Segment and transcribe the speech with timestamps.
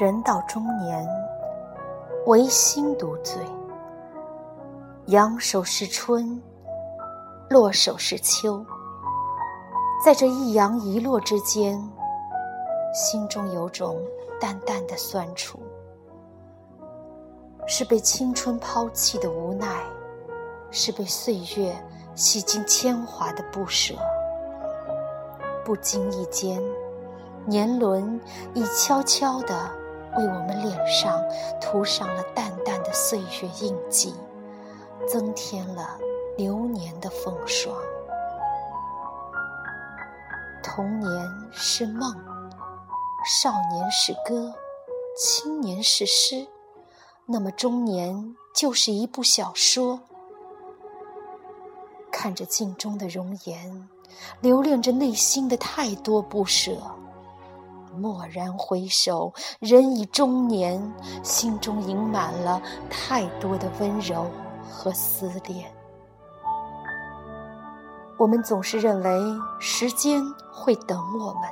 [0.00, 1.04] 人到中年，
[2.26, 3.36] 唯心独醉。
[5.06, 6.40] 扬手是春，
[7.50, 8.64] 落手是秋。
[10.04, 11.76] 在这一扬一落之间，
[12.94, 14.00] 心中有种
[14.40, 15.58] 淡淡的酸楚，
[17.66, 19.82] 是被青春抛弃的无奈，
[20.70, 21.74] 是被岁月
[22.14, 23.96] 洗尽铅华的不舍。
[25.64, 26.62] 不经意间，
[27.46, 28.20] 年轮
[28.54, 29.68] 已悄悄地
[30.18, 31.22] 为我们脸上
[31.60, 34.12] 涂上了淡淡的岁月印记，
[35.06, 35.96] 增添了
[36.36, 37.72] 流年的风霜。
[40.60, 41.08] 童年
[41.52, 42.12] 是梦，
[43.24, 44.52] 少年是歌，
[45.16, 46.44] 青年是诗，
[47.24, 50.00] 那么中年就是一部小说。
[52.10, 53.88] 看着镜中的容颜，
[54.40, 56.76] 留恋着内心的太多不舍。
[58.00, 64.26] 蓦然回首，人已中年，心中盈满了太多的温柔
[64.70, 65.70] 和思念。
[68.16, 69.20] 我们总是认为
[69.60, 71.42] 时间会等我们，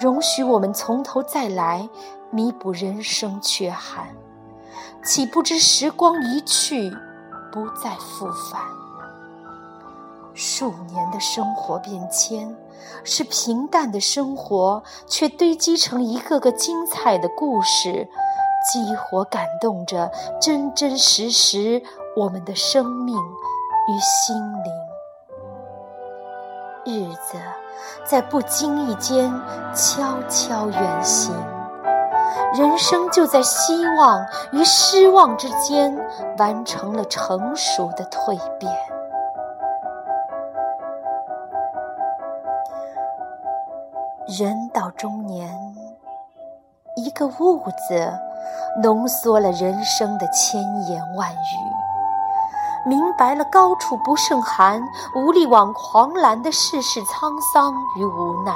[0.00, 1.88] 容许我们从头再来，
[2.30, 4.08] 弥补人生缺憾。
[5.02, 6.90] 岂不知时光一去，
[7.50, 8.85] 不再复返。
[10.36, 12.54] 数年的生活变迁，
[13.04, 18.06] 是平淡的生活，却堆积成一个个精彩的故事，
[18.70, 21.82] 激活感动着真真实实
[22.14, 24.72] 我们的生命与心灵。
[26.84, 27.38] 日子
[28.04, 29.32] 在不经意间
[29.74, 31.34] 悄悄远行，
[32.54, 35.98] 人生就在希望与失望之间
[36.36, 38.70] 完成了成熟的蜕变。
[44.28, 45.48] 人到中年，
[46.96, 48.12] 一个“悟”字，
[48.82, 52.88] 浓缩了人生的千言万语。
[52.90, 54.82] 明白了高处不胜寒，
[55.14, 58.52] 无力挽狂澜的世事沧桑与无奈，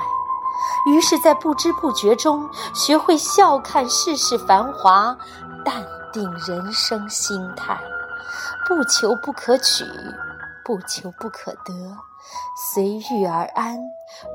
[0.86, 5.16] 于是，在不知不觉中，学会笑看世事繁华，
[5.64, 7.78] 淡定人生心态，
[8.66, 9.84] 不求不可取，
[10.70, 11.98] 不求不可得，
[12.72, 13.76] 随遇而安，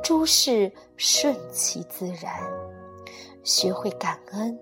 [0.03, 2.33] 诸事顺其自然，
[3.41, 4.59] 学会感恩，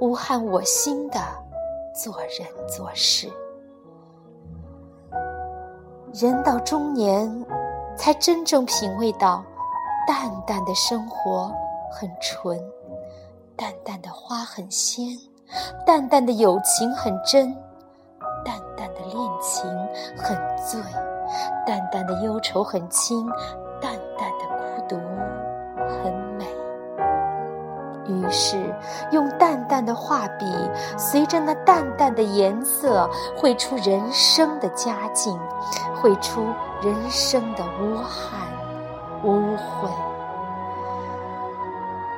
[0.00, 1.20] 无憾我心的
[1.94, 3.30] 做人做事。
[6.14, 7.44] 人到中年，
[7.94, 9.44] 才真正品味到，
[10.08, 11.52] 淡淡的生活
[11.90, 12.58] 很纯，
[13.54, 15.08] 淡淡的花很鲜，
[15.84, 17.54] 淡淡的友情很真，
[18.44, 19.64] 淡淡的恋情
[20.16, 20.80] 很醉，
[21.66, 23.26] 淡淡的忧愁很轻，
[23.80, 24.96] 淡淡的孤独
[25.86, 26.46] 很美。
[28.06, 28.74] 于是，
[29.12, 30.44] 用淡淡的画笔，
[30.98, 35.38] 随着那淡淡的颜色，绘出人生的佳境。
[36.00, 36.42] 绘出
[36.82, 38.40] 人生的无憾
[39.22, 39.88] 无悔。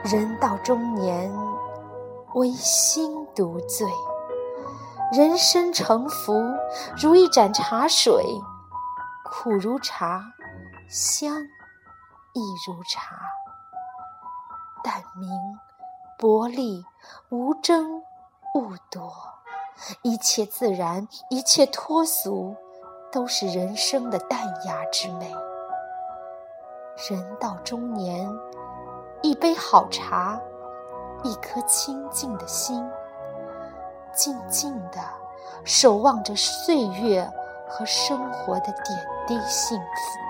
[0.05, 1.31] 人到中年，
[2.33, 3.87] 唯心独醉。
[5.13, 6.43] 人生沉浮，
[6.97, 8.25] 如一盏茶水，
[9.25, 10.33] 苦如茶，
[10.89, 11.43] 香
[12.33, 13.17] 亦如茶。
[14.83, 15.31] 淡明
[16.19, 16.85] 薄利，
[17.31, 18.03] 无争
[18.55, 19.13] 勿夺，
[20.03, 22.57] 一切自然，一切脱俗。
[23.13, 25.33] 都是人生的淡雅之美。
[27.09, 28.29] 人到中年，
[29.23, 30.37] 一杯好茶，
[31.23, 32.85] 一颗清净的心，
[34.15, 35.01] 静静的
[35.65, 37.29] 守望着岁月
[37.69, 40.24] 和生活的点滴幸福。